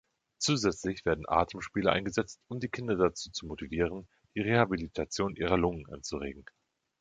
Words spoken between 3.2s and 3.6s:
zu